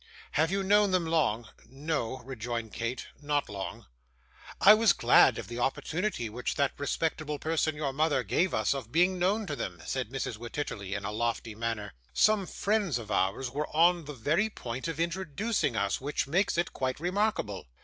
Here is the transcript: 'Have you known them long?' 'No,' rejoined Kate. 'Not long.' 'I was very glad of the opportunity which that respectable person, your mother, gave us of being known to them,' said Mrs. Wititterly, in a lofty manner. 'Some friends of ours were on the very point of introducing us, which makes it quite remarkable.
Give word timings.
'Have 0.31 0.49
you 0.49 0.63
known 0.63 0.89
them 0.89 1.05
long?' 1.05 1.47
'No,' 1.69 2.21
rejoined 2.23 2.73
Kate. 2.73 3.05
'Not 3.21 3.49
long.' 3.49 3.85
'I 4.59 4.73
was 4.73 4.93
very 4.93 5.01
glad 5.01 5.37
of 5.37 5.47
the 5.47 5.59
opportunity 5.59 6.27
which 6.27 6.55
that 6.55 6.71
respectable 6.79 7.37
person, 7.37 7.75
your 7.75 7.93
mother, 7.93 8.23
gave 8.23 8.51
us 8.51 8.73
of 8.73 8.91
being 8.91 9.19
known 9.19 9.45
to 9.45 9.55
them,' 9.55 9.79
said 9.85 10.09
Mrs. 10.09 10.37
Wititterly, 10.37 10.95
in 10.95 11.05
a 11.05 11.11
lofty 11.11 11.53
manner. 11.53 11.93
'Some 12.13 12.47
friends 12.47 12.97
of 12.97 13.11
ours 13.11 13.51
were 13.51 13.67
on 13.77 14.05
the 14.05 14.13
very 14.13 14.49
point 14.49 14.87
of 14.87 14.99
introducing 14.99 15.75
us, 15.75 16.01
which 16.01 16.25
makes 16.25 16.57
it 16.57 16.73
quite 16.73 16.99
remarkable. 16.99 17.67